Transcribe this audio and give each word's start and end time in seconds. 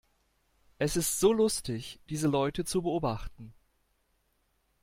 Es 0.79 0.97
ist 0.97 1.19
so 1.19 1.31
lustig, 1.31 1.99
diese 2.09 2.27
Leute 2.27 2.65
zu 2.65 2.81
beobachten! 2.81 3.53